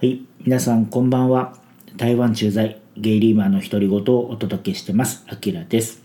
[0.00, 1.56] はい、皆さんこんばんは。
[1.96, 5.24] 台湾駐在ゲイリーマンの独り言をお届けしてます。
[5.28, 6.04] あきらです。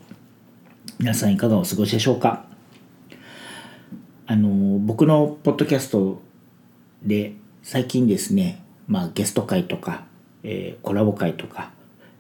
[0.97, 2.43] 皆さんいかがお過ごしでしょうか？
[4.25, 6.23] あの、僕のポッドキャスト
[7.03, 10.05] で最近ですね、まあゲスト会とか、
[10.41, 11.69] えーコラボ会とか、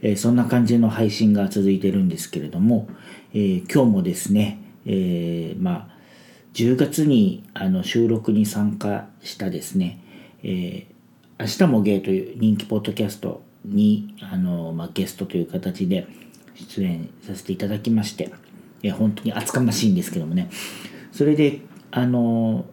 [0.03, 2.87] えーそんな感じの配信が続いてるんですけれども、
[3.33, 5.97] えー今日もですね、えまあ
[6.53, 9.99] 10月にあの収録に参加したですね、
[10.43, 10.85] え
[11.39, 16.07] 明日もゲイという人気ポッドキャストにあの、まあ、ゲストという形で
[16.55, 18.31] 出演させていただきまして、
[18.83, 20.49] え本当に厚かましいんですけどもね
[21.11, 22.65] それであの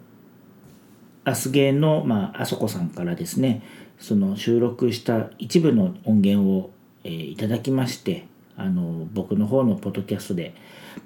[1.25, 3.63] アスゲーの、まあ、あそこさんからですね
[3.99, 6.71] その収録した一部の音源を、
[7.05, 10.55] えーいただきましてあの僕の方のポッドキャストで、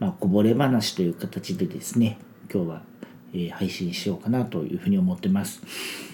[0.00, 2.18] まあ、こぼれ話という形でですね
[2.52, 2.82] 今日は、
[3.32, 6.13] えー配信しようかなというふうに思ってます。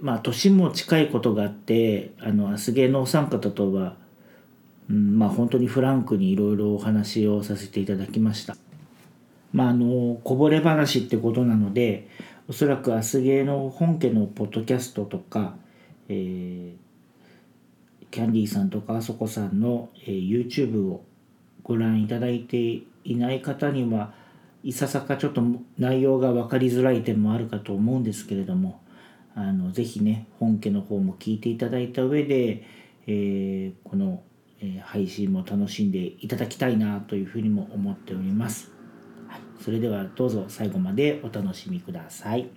[0.00, 3.96] まあ年も近いことがあってあのアスゲーのお三方とは、
[4.90, 8.56] うん、まあ本当にフランクにいろいろお話をさせていただきました。
[9.52, 12.08] まああのこぼれ話ってことなので
[12.48, 15.54] おそらくアスゲーの本家のポッドキャストとか、
[16.08, 16.82] えー
[18.10, 21.02] キャンディーさんとかあそこさんの、えー YouTube を
[21.62, 24.12] ご覧いただいていない方には
[24.62, 25.42] いささかちょっと
[25.78, 28.81] 内容が分かりづらい点もあるかと思うんですけれども
[29.34, 32.64] あのぜひね本家の方も聞いていただいた上で、
[33.06, 34.22] えーこの、
[34.60, 38.70] えー配信も楽しんでいただきたいなというふうにも思っております。
[39.26, 42.50] はい、それではどうぞ最後までお楽しみください。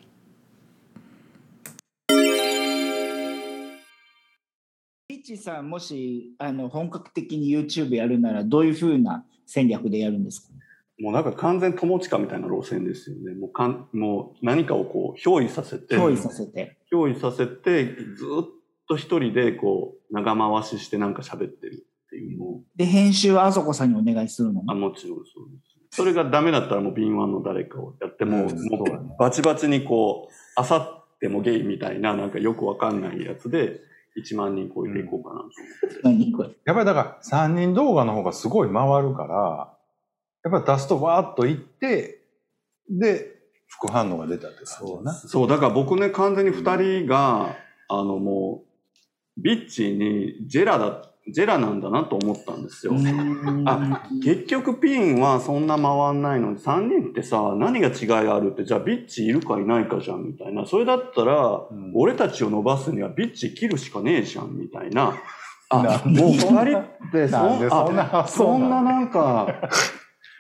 [5.08, 10.50] ピッチさんもしあの本格的に YouTube やるならどういうふうな戦略でやるんですか？
[11.00, 13.34] もうなんか完全友近みたいな路線ですよね。
[13.34, 16.78] もうかん、もう何かをこう、憑依させて、憑依させて。
[16.92, 18.46] 憑依させて、ずっ
[18.88, 25.58] と一人でこう、長回ししてなんか喋ってるっていうのを、で編集はあそこさんにお願いするのあ、もちろんそうで
[25.92, 25.98] す。
[25.98, 33.82] それがダメだったらもう敏腕の誰かをやっても、うんもそうバチバチにこう、あさってもゲイみたいななんかよくわかんないやつで、
[34.18, 35.46] 1万人超えていこうかなと
[36.10, 36.56] 思って。
[36.64, 39.75] やっぱりだから3人動画の方がすごい回るから、
[40.46, 42.22] やっぱり出すとわーっといって、
[42.88, 43.36] で、
[43.68, 45.14] 副反応が出たって感じだな。
[45.14, 47.56] そう、だから僕ね、完全に二人が、
[47.90, 48.64] あのも
[49.38, 52.94] う、ビッチにジェラだ、ジェラなんだなと思ったんですよ。
[53.66, 60.68] あ結局ピンはそんな回んないのに、3人ってさ、何が違いあるって、じゃあビッチいるかいないかじゃんみたいな。
[60.68, 65.16] それだったら、うん俺たちを伸ばすにはビッチ切るしかねえじゃんみたいな。
[65.70, 69.48] あ、もう二人ってそなんでそんなそんななんか、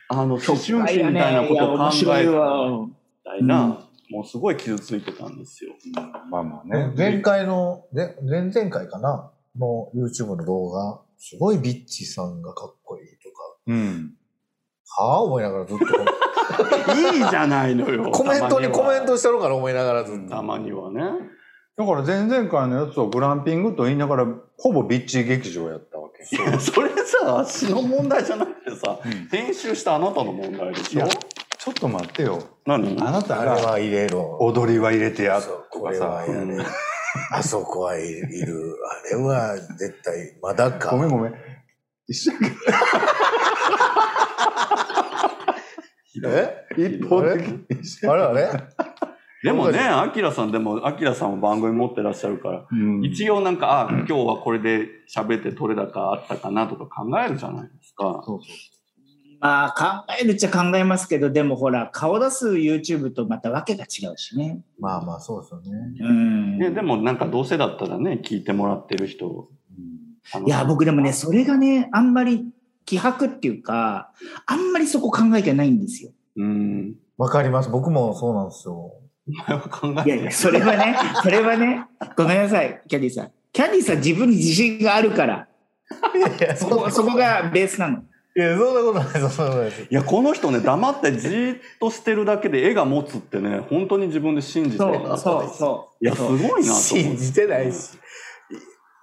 [0.09, 2.87] あの、思春期みたいなことを考えたみわ。
[3.23, 5.71] たいな、もうすごい傷ついてたんですよ。
[6.29, 6.93] まあまあね。
[6.95, 13.25] 前回の、ね、前々回かなの YouTube の動画、すごいビッチさんがかっこいいと
[13.67, 14.13] うん。
[14.87, 15.85] か、はぁ思いながらずっと、
[16.95, 18.11] いいじゃないのよ。
[18.11, 20.29] コメントにコメントししてるから思いながらずっと。
[20.29, 21.01] たまにはね。
[21.77, 24.27] だから前々回のやつはグランピングと言いながら、
[24.57, 26.35] ほぼビッチ劇場やったわけ。
[26.35, 31.07] いやそれさ、私の問題じゃなくてさ、うん編集したあなたの問題でしょ？
[31.07, 32.43] ちょっと待ってよ。
[32.65, 32.97] 何？
[33.01, 34.37] あなたあれがは入れろ。
[34.39, 36.25] 踊りは入れてやとかさこれは。
[36.25, 36.63] やうんれ。
[37.31, 38.75] あそこはいいる。
[39.11, 40.91] あれは絶対、まだか。
[40.91, 41.33] ごめんごめん。
[42.07, 42.37] 一緒に
[46.25, 46.67] え？
[46.77, 47.43] 一方的
[48.07, 48.23] あれ？
[48.23, 48.49] あれ？
[49.45, 58.23] でもね、アキラさんでも、アキラさんも番組持ってらっしゃるから、に一応なんか、あ、今日はこれで喋って取れ高あったかなとか考えるじゃないですか。
[58.25, 58.75] そうそう
[59.39, 64.63] まあ考えるっちゃ考えますけど、でもほら、顔出す YouTube とまたわけが違うしね。
[64.79, 65.71] まあまあ、そうですよね。
[65.99, 66.57] うん。
[66.57, 69.49] ね、でもなんかどうせだったらね、聞いてもらってる人、
[70.47, 72.47] いや、僕でもね、それがね、あんまり
[72.85, 74.11] 気迫っていうか、
[74.47, 76.11] あんまりそこ考えてないんですよ。
[76.37, 76.95] うん。
[77.17, 77.69] わかります。
[77.69, 78.93] 僕もそうなんですよ。
[79.27, 81.85] お前は考えていやいや、それはね、それはね、
[82.15, 83.31] ごめんなさい、キャディさん。
[83.51, 85.47] キャディさん自分に自信があるから、
[86.15, 88.03] いやいや、そこそこがベースなの。
[88.37, 89.35] いや、そんなことないです。
[89.35, 89.81] そんなことないです。
[89.83, 96.05] いや、この人ね、黙ってじーっとしてるだけで絵が持つってね、本当に自分で信じてるそう、そう、そう。
[96.05, 96.73] いや、すごいな。
[96.73, 97.97] 信じてないし。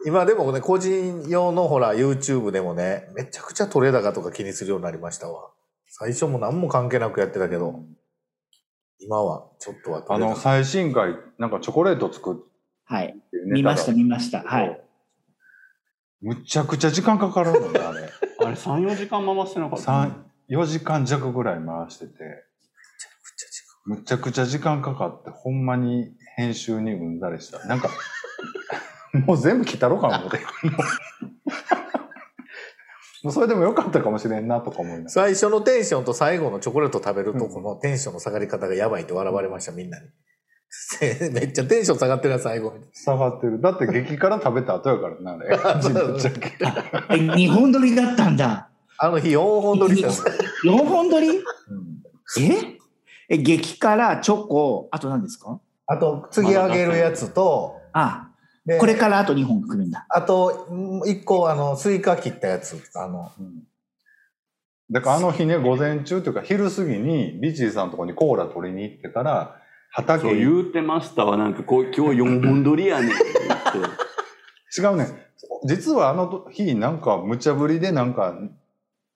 [0.04, 5.50] 今でもね、個人用のほら、YouTube でもね、めちゃくちゃ取れ高とか気にするようになりましたわ。
[5.88, 7.80] 最初も何も関係なくやってたけど、
[9.04, 12.36] 今はちょっとはあの、最新回、なんかチョコレート作っ
[12.84, 13.14] はい。
[13.30, 14.42] ていうネタが見ました、見ました。
[14.42, 14.80] はい。。
[16.20, 18.00] むちゃくちゃ時間かかるのね、あれ。
[18.44, 19.84] あれ、3、4時間回してなかった？
[19.84, 22.12] 三4時間弱ぐらい回してて、
[23.86, 27.64] むちゃくちゃ時間かかって、ほんまに編集にうんざりした。
[27.66, 27.88] なんか、
[29.26, 30.38] もう全部切ったろかな思って。
[33.22, 35.10] もうそれでもよかったかもしれんなとか思いながら。
[35.10, 40.06] 最初のテンションと最後のチョコレート食べるとこのテンションの下がり方がやばいって笑われました、みんなに。
[41.32, 42.84] めっちゃテンション下がってるな、最後に。
[42.92, 43.60] 下がってる。
[43.60, 45.56] だって激辛食べた後やからな、あれ。
[45.56, 48.68] ぶっちゃけえ、2本撮りだったんだ。
[48.98, 50.74] あの日4本撮りしたんですよ。
[50.78, 51.28] 4本撮り？
[51.28, 51.42] うん
[52.40, 52.78] え？
[53.28, 55.60] え、激辛、チョコ、あと何ですか？
[55.86, 58.31] あと、次あげるやつと、あ、で
[58.78, 60.06] これからあと2本来るんだ。
[60.08, 63.64] あと、1個、あの、スイカ切ったやつ、あの、うん
[64.90, 69.56] だからあの日ね、午前中というか昼過ぎに、ビチーさんのとこにコーラ取りに行ってから、
[69.90, 71.38] 畑そうに言うてましたわ。
[71.38, 73.16] なんかこう、今日4本撮りやねんって。
[74.78, 75.06] 違うね。
[75.64, 78.36] 実はあの日、なんか、無茶ぶりで、なんか、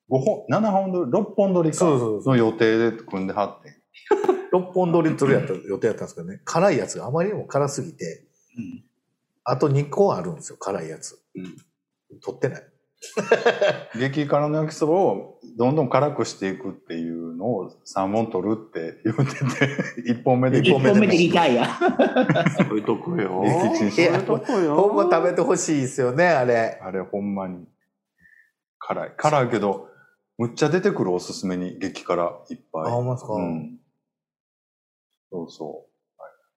[0.09, 3.77] 5本、7本撮り、6本撮りかそうそうその予定で組んではって。
[4.57, 8.25] 6本撮り撮るやった予定やったんですけどね、辛いやつがあまりにも辛すぎて、
[8.57, 8.86] うん
[9.49, 11.19] あと2個あるんですよ、辛いやつ。
[11.35, 11.57] うん
[12.23, 12.63] 撮ってない。
[13.99, 19.35] 激辛の焼きそばをどんどん辛くしていくっていうのを3本取るって言って
[20.05, 21.67] て、1本目で1本目でリタイア。
[22.57, 23.43] そういうとこよ。
[23.43, 24.77] 激鎮そういうとこよ。
[24.77, 26.81] ほんま食べてほしいですよね、あれ。
[26.81, 27.67] あれほんまに
[28.79, 29.13] 辛い。
[29.17, 29.89] 辛いけど、
[30.39, 32.83] むっちゃ出てくるおすすめに激辛いっぱい。
[32.85, 33.79] あ、ほんまですか、うん。
[35.31, 35.87] そうそ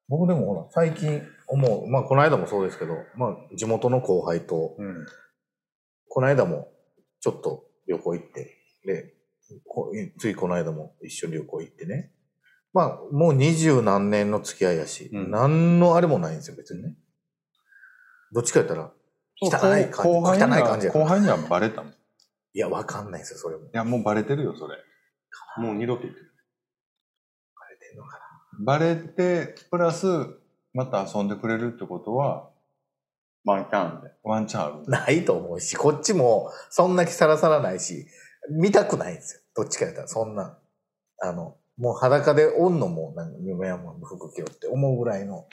[0.07, 4.83] 僕でもほら、最近思う、まあこの間もそうですけど、まあ地元の後輩と、う。
[4.83, 5.05] うん。
[6.07, 6.69] この間も
[7.19, 9.13] ちょっと旅行行って、で、
[9.65, 12.11] こついこの間も一緒に旅行行ってね。
[12.71, 16.95] まあもう二十何年の付き合いやし、うん何のあれもないんですよ、別にね。
[18.31, 18.91] どっちか言ったら、
[19.41, 20.09] 汚い感じ。
[20.09, 21.91] 後輩感じ後輩にはバレたもん。
[21.91, 21.95] い
[22.53, 23.69] いや、わかんないですよ、それも。
[23.73, 24.77] や、もうバレてるよ、それ。
[25.57, 28.19] もう二度と言ってバレてんのか
[28.59, 30.07] バレて、プラス、
[30.73, 32.49] また遊んでくれるってことは、
[33.45, 34.11] ワンキャンで。
[34.23, 34.89] ワンチャンある。
[34.89, 38.05] なないと思うし、こっちもそんな気さらさらないし、
[38.49, 39.41] 見たくないんですよ。
[39.55, 40.57] どっちか言ったら、そんな。
[41.21, 45.47] あの、もう裸でおんのも、なんか、夢山の服着ろって思うぐらいの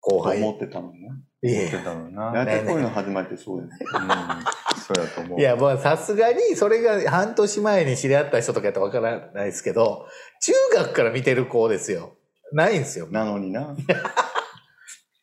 [0.00, 0.38] 後輩。
[0.42, 0.98] 思ってたのね。
[1.42, 2.32] いやい言ってたのにな。
[2.32, 3.70] 大体こういうの始まってそうやね。
[3.80, 4.80] うん。
[4.80, 5.40] そうやと思う。
[5.40, 10.06] や、まあさすがに、それが半年前に知り合った人とかやったらわからないですけど、
[10.42, 12.12] 中学から見てる子ですよ。
[12.52, 13.06] ないんですよ。
[13.06, 13.76] っなのにな。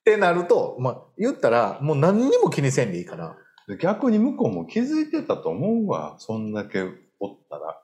[0.03, 3.35] てなると、まあ言ったら、もう何にも気にせんでいいから。
[3.81, 6.15] 逆に向こうも気づいてたと思うわ。
[6.19, 6.83] そんだけ
[7.19, 7.81] おったら。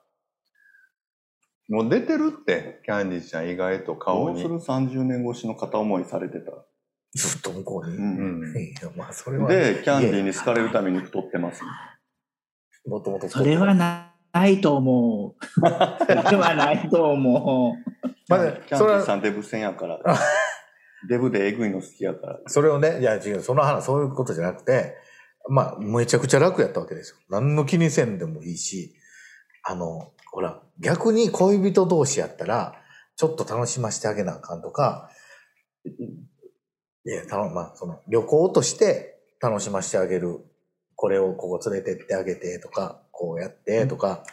[1.68, 4.40] もう出てるって、キャンディーちゃん意外とど顔に。
[4.40, 6.64] うする？30年越しの片思いされてたら。
[7.14, 7.96] ずっと向こうに。
[7.96, 8.00] う。
[8.00, 8.56] うんん。
[8.56, 9.48] いや、まあそれは。
[9.48, 11.62] で、キャンディーに好かれるために太ってます。
[12.86, 13.28] もともと。
[13.28, 14.14] それはな
[14.46, 15.44] いと思う。
[15.54, 18.13] それはないと思う。
[18.28, 20.00] まあキャンそれはディーさんデブ戦やから。
[21.08, 22.40] デブでエグいの好きやから。
[22.46, 24.96] それをね、いや違う、その話、そういうことじゃなくて、
[25.48, 27.16] まあ、めちゃくちゃ楽やったわけですよ。
[27.28, 28.94] 何の気にせんでもいいし、
[29.64, 32.80] あの、ほら、逆に恋人同士やったら、
[33.16, 35.10] ちょっと楽しませてあげなあかんとか、
[37.06, 40.38] いや、たのまあ、その、旅行として楽しませてあげる。
[40.96, 44.24] これをここ連れてってあげてとか、こうやってとか、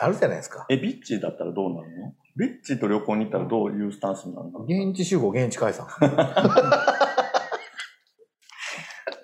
[0.00, 0.66] あるじゃないですか。
[0.68, 2.14] え、ビッチーだったらどうなるの？
[2.38, 4.60] ビッチーと旅行に行ったらどういうスタンスになるの？
[4.60, 5.86] 現地集合、現地解散。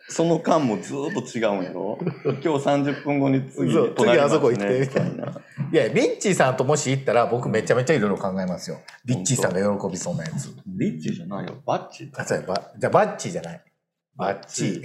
[0.09, 1.99] その間もずーっと違うんやろ？
[2.25, 5.40] 今日30分後に次、そう隣次あそこ行ってみたいな。
[5.73, 8.78] いや、ビッチーさんともし行ったら、僕めちゃめちゃいろいろ考えますよ。
[9.04, 10.54] ビッチーさんが喜びそうなやつ。
[10.66, 11.54] ビッチーじゃないよ。
[11.66, 12.25] バッチーだ。
[12.25, 13.64] じゃあバッチーじゃない。
[14.16, 14.85] バッチー。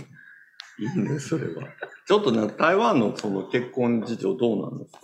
[0.79, 1.63] いいね、それは。
[2.07, 4.99] ちょっとね、台湾のその結婚事情どうなんですか？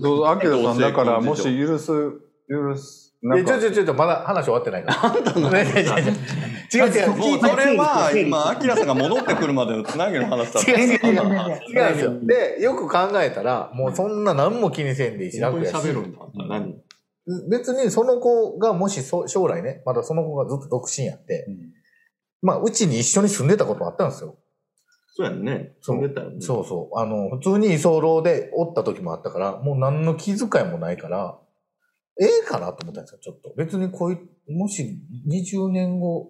[0.00, 1.92] そう、アキラさんだから、もし許す、
[2.48, 5.04] 許す、なえ、んかちょちょちょちょ、まだ話終わってないから。
[5.06, 5.84] あんたの違う違う
[6.72, 7.38] 違う。
[7.40, 10.70] それは、今、アキラさんが戻ってくるまでのつなぎの話だった。
[10.72, 11.22] 違う違う違う
[11.68, 12.20] 違うですよ。
[12.22, 15.74] で、よく考えたら、もうそんな何も気にせんでいいし、楽やし。
[15.74, 16.18] に喋るんだ。
[16.48, 16.74] 何？
[17.48, 21.46] 別にその子がもしそ将来ね、まだその子がずっと独身やって、
[22.40, 24.36] まあ、うちに一緒に住んでたことあったんですよ。
[25.14, 25.74] そうやんね。
[25.82, 26.08] そうね。
[26.40, 26.98] そうそう。
[26.98, 31.38] あの、普通に居候でおった時もあったから、もう何の気遣いもないから、
[32.18, 33.52] ええかなと思ったんですよ、ちょっと。
[33.56, 34.18] 別にこうい、
[34.50, 36.28] もし20年後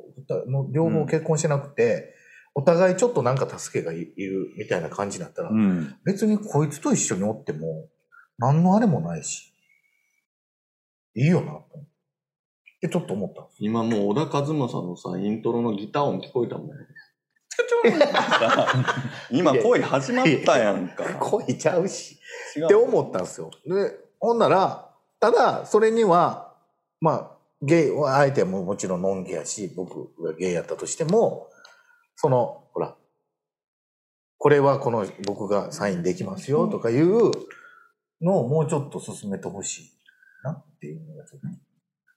[0.48, 2.12] の両方結婚してなくて、
[2.54, 5.94] お互いちょっとなんか助けがいいるみたいな感じになったら、うん。
[6.04, 7.88] 別にこいつと一緒におっても、
[8.38, 9.52] 何のあれもないし、
[11.14, 11.78] いいよな、って。
[12.82, 13.46] え、ちょっと思った。
[13.60, 16.68] 今もう小田和正のさ、イントロのギター音聞こえたもん。
[16.68, 16.74] チ
[17.82, 18.84] カチョンってさ
[19.30, 21.04] 今恋始まったやんか。
[21.18, 22.18] 恋ちゃうし。
[22.64, 23.50] って思ったんですよ。
[23.66, 26.54] で、ほんなら、ただ、それには、
[27.00, 31.48] まあ、ゲイ、相手ももちろんノンゲやし、僕がゲイやったとしても、
[32.16, 32.96] その、ほら、
[34.38, 37.30] これはこの僕がサインできますよとかいう
[38.20, 39.92] のをもうちょっと進めてほしい
[40.42, 41.24] なっていうのが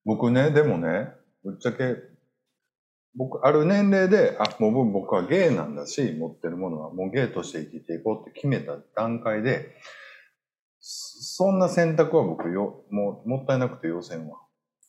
[0.04, 1.12] 僕ね、でもね、
[1.44, 1.96] ぶっちゃけ、
[3.18, 9.76] 僕、ある年齢で、あ、もう僕はゲイなんだし、持ってるものはもうゲイとして生きていこうって決めた段階で、
[10.80, 14.38] そそんな選択は僕よ、もう、もったいなくて要せんわ。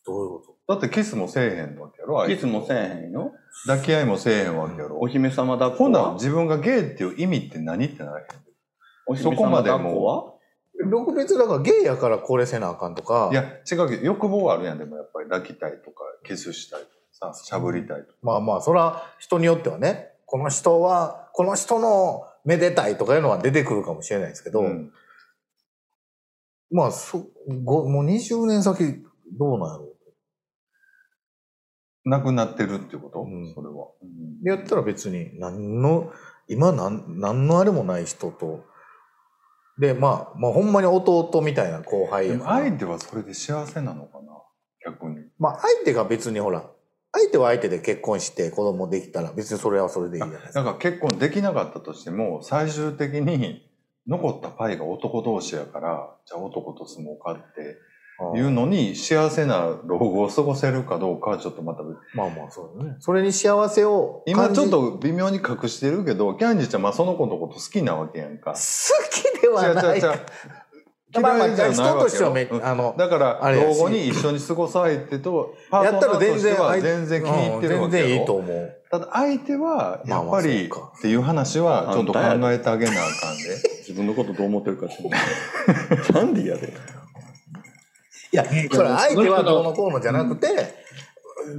[0.07, 3.33] どういうこだってキスもせえへんわけやろあいつキスもせえへんよ。
[3.67, 4.99] 抱き合いもせえへんわけやろ。
[5.01, 6.15] お姫様抱っこ今度はは。
[6.15, 8.27] 自分がゲイっていう意味って何ってならへん。
[9.07, 10.23] お姫様そこまで抱っこは？
[10.23, 10.37] と
[10.91, 15.29] 僕別だからゲイやからこれせなあかんとか、いや、違うけど、欲望はあるやん、でもやっぱり。
[15.29, 18.13] 抱きたいとか、キスしたいとかさ、しゃぶりたいとか。
[18.23, 24.93] まあまあ、それは人によってはね、この人は、この人のめでたいとかいうのは出てくるかもしれないですけど、うん
[26.69, 27.29] まあそ
[27.65, 29.05] ご、もう20年先
[29.39, 29.93] どうなんやろ
[32.05, 33.87] なくなってるっていうこと、うんそれは。
[34.43, 36.13] やったら別に何の、
[36.49, 38.65] 今何何のあれもない人と、
[39.79, 42.47] で、まあ、まあほんまに弟みたいな後輩でも。
[42.47, 44.33] 相手はそれで幸せなのかな？
[44.85, 45.25] 逆に。
[45.39, 46.69] まあ相手が別にほら、
[47.19, 50.61] 相手は相手で結婚して子供できたら別にそれはそれでいいじゃないですか。
[50.61, 53.67] だから結婚できなかったとしても、最終的に
[54.07, 57.77] 残ったパイが男同士やから、じゃあ男と住もうかって
[58.39, 62.97] いうのに幸せな老後を過ごせるかどうかはちょっとまた別まあまあそうだね。
[63.01, 68.53] それに幸せを今ちょっと微妙に隠してるけど、キャンディーちゃんまあその子のこと好きなわけやんか。
[68.53, 68.59] 好
[69.11, 69.99] きではない。
[69.99, 70.21] 違う違う違う
[71.21, 78.39] まあまあ人としてはめうんあのだから老後に一緒に過ごす相手とパ やったらートナーとしては全然気に入ってるわけうん全然いいとよ。
[78.39, 78.77] 思う。
[78.91, 83.77] ただ相手はやっぱりっていう話はちょっと考えてあげなあかんで。
[83.87, 85.21] 自分のことどう思ってるか知らない。
[86.03, 86.73] キャンディーやで？
[88.33, 90.49] いや、それ相手はどうのこうのじゃなくて、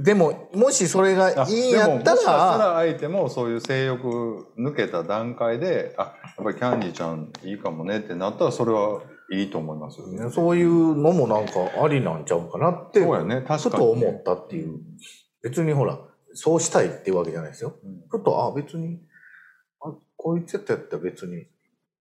[0.02, 9.00] でも、もしそれがいいんやったでももしかしたら、ら相手もそういう性欲抜けた段階で、あ、やっぱりキャンディーちゃんいいかもねってなったらそれは
[9.30, 10.30] いいと思いますよね。
[10.30, 13.60] そういうのもなんかありなんちゃうかなって、そうやね、確かに。
[13.60, 14.80] ふと思ったっていう。
[15.42, 15.98] 別にほら、
[16.32, 17.76] そうしたいっていうわけじゃないですよ。
[17.84, 19.00] うんふと、あ、別に、
[19.80, 21.46] あこいつやったやったら別に、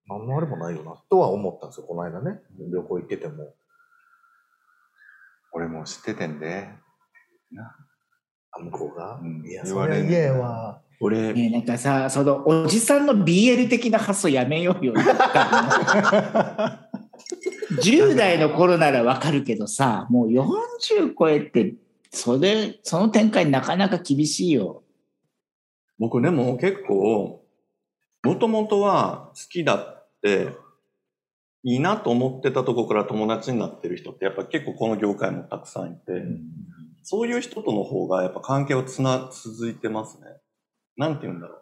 [0.08, 2.40] 何のあれもないよな、とは思ったんですよ、この間ね。
[2.72, 3.54] 旅行行ってても。
[5.52, 6.70] 俺も知っててんで。
[8.52, 10.82] あ、向こうが、うんいや、それ嫌やわ。
[11.00, 14.94] 俺、ねなんかさ、そのおじさんの BL 的な発想やめようよ。
[17.82, 21.74] 10代の頃ならわかるけどさ、もう40超えて、
[22.12, 24.84] それ、その展開なかなか厳しいよ。
[26.00, 27.44] 僕でも結構、
[28.24, 30.50] もともとは好きだって、
[31.64, 36.24] いいなと思ってたとこから友達になってる人ってやっぱ結構この業界もたくさんいて、
[37.04, 40.28] そういう人との方がやっぱ関係をつな、続いてますね。
[40.96, 41.62] なんて言うんだろう。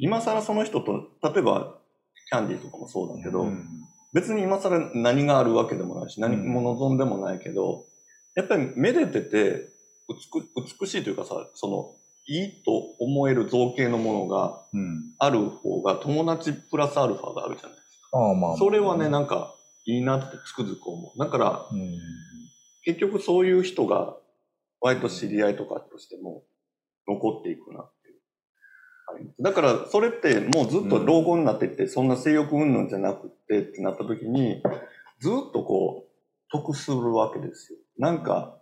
[0.00, 1.78] 今更その人と、例えば
[2.30, 3.66] キャンディーとかもそうだけど、うん
[4.12, 7.84] 別に今更何があるわけでもないし、何も望んでもないけど、
[8.34, 9.68] やっぱりめでてて
[10.08, 10.16] 美
[10.80, 11.94] 美しいというかさ、その、
[12.30, 18.58] いいと思える造形のものがうんある方が友達プラスアルファがあるじゃないですああ、まあ、か。
[18.58, 19.54] それはね、なんか
[19.86, 21.18] いいなってつくづく思う。
[21.18, 21.98] だからうん。
[22.84, 24.14] 結局そういう人が
[24.80, 26.42] 割と知り合いとかとしても
[27.06, 27.84] 残っていくな
[29.40, 34.62] だからそれってもうずっと老後になっていって、そんな性欲云々じゃなくてってなった時に、
[35.20, 36.08] ずっとこう、
[36.50, 37.78] 得するわけですよ。
[37.98, 38.58] なんか、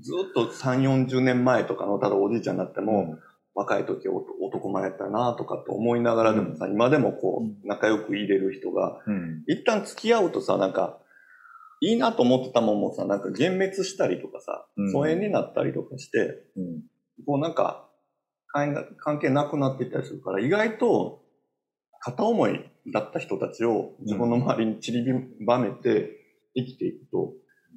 [0.00, 3.18] ずっと3、40年前とかの、ただおじいちゃんになっても、
[3.54, 9.44] 若い時お男前やったなとかって思いながらでもさ、今でもこう、仲良く入れる人が、うん。
[9.46, 10.98] 一旦付き合うとさ、なんか、
[11.80, 16.82] いいなと思ってたもんもさ、なんか幻滅したりとかさうん、疎遠になったりとかして、うん。
[17.26, 17.85] こうなんか、
[18.56, 21.22] 関係関係なくなっていったりするから、意外と、
[22.00, 25.04] 片思いだった人たちを自分の周りに散り
[25.44, 26.10] ばめて
[26.54, 27.32] 生きていくと、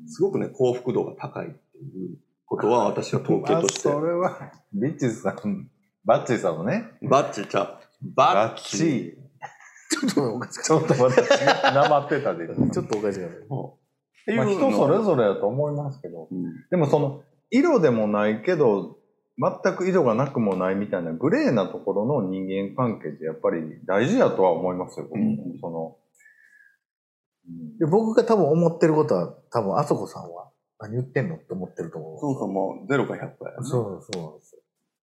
[0.08, 3.98] すごくね、幸福度が高いっていうことは私は統計としてまあ。
[4.00, 5.70] それは、ビッチーさん、
[6.06, 6.92] バッチーさんのね。
[7.02, 7.80] バッチちゃう。
[8.16, 9.18] ババッッチ。
[9.90, 10.64] ちょっとおかしい。
[10.64, 12.48] ちょっと私、なまってたで。
[12.72, 13.28] ちょっとおかしいな。
[13.28, 13.32] っ
[14.26, 16.28] ていうまあ、の人それぞれだと思いますけど。
[16.32, 18.99] うんでもその、色でもないけど、
[19.40, 32.20] 全く色がなくもないみたいなグレーなところの人間関係ってやっぱり大事やとは思いますよ、僕もうんその、うんで僕が多分思ってることは、多分あそこさんは何言ってんのって思ってると思う。
[32.20, 33.38] そうそう、もう0か100かやね。
[33.64, 34.62] そうそうなんですよ。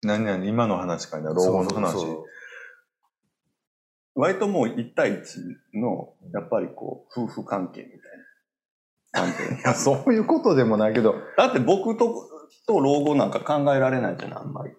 [0.03, 1.93] 何々、今の話かいな、老後の話。
[1.93, 2.25] そうそう
[4.15, 5.25] 割ともう1対1
[5.75, 7.89] の、やっぱりこう、夫婦関係み
[9.13, 12.29] たいな いや、そういうことでもないけど、だって僕と、
[12.67, 14.73] と老後なんか考えられないじゃない、あんまり。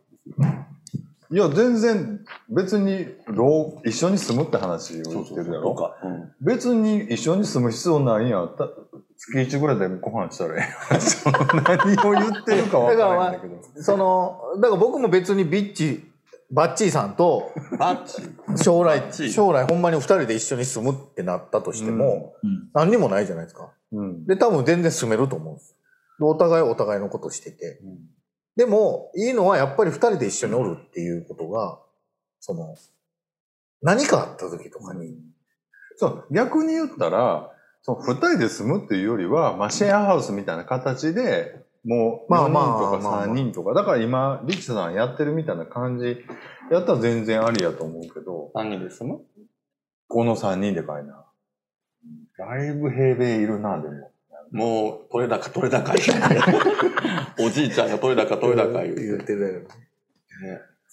[1.32, 5.75] いや、全然、別に、老一緒に住むって話を言ってるやろ。
[5.75, 5.96] か。
[6.04, 8.68] うん別に一緒に住む必要ないんやった
[9.16, 13.62] 月一ぐらいでご飯したらええ何を言ってるか分からないんだけど。
[13.82, 16.12] その、だから僕も別にビッチ、
[16.51, 17.51] バッチーさんと。
[18.58, 23.70] 将来将来ほんまに二人で一緒に住むってなったとしても、うん何にもないじゃないですか。
[23.94, 24.25] うん。
[24.25, 25.75] で、多分全然住めると思うんです。
[26.22, 27.82] でお互いお互いのことしてて。
[28.56, 31.80] でも、いいのはやっぱり二人で一緒におるっていうことが、
[32.40, 32.75] その、
[33.82, 35.18] 何かあった時とかに、
[35.96, 37.51] そう、逆に言ったら、
[37.82, 43.28] その二人で住むっていうよりは、まあ、シェアハウスみたいな形で、もう4人まあまあとかまあまあ。
[43.28, 46.24] 3人とか、だから今、リキさんやってるみたいな感じ、
[46.70, 49.22] やったら全然ありやと思うけど、何人で住む？
[50.08, 51.25] この3人でかいな。
[52.38, 54.11] だいぶ平米いるな、でも。
[54.51, 55.98] もう、取れ高取れ高い。
[57.39, 59.05] おじいちゃんが取れ高取れ高い言うて。
[59.05, 59.67] 言ってるよね。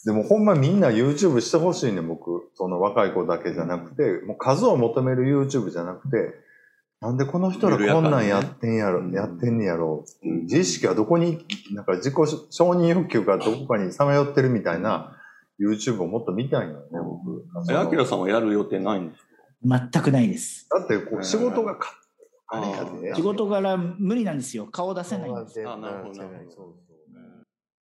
[0.04, 2.50] でもほんまみんな YouTube してほしいね、僕。
[2.54, 6.34] その若い子だけじゃなくて、もう数を求める YouTube じゃなくて、
[7.00, 10.04] なんでこの人らこんなんやってんやろ、緩やってんねやろ。
[10.24, 12.14] うん自意識はどこに、なんか自己
[12.50, 15.16] 承認欲求がどこかにさまよってるみたいな
[15.60, 17.44] YouTube をもっと見たいのよね、僕。
[17.70, 19.24] え、アキラさんはやる予定ないんです
[19.64, 20.68] 全くないです。
[20.70, 22.07] だってこう仕事がか、あれやで。
[23.14, 24.66] 仕事柄無理なんですよ。
[24.66, 25.60] 顔出せないんです。
[25.68, 26.87] あなるほどなるほどそう